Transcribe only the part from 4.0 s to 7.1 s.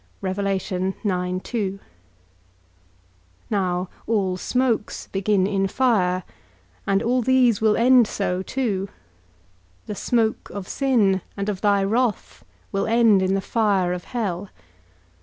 all smokes begin in fire, and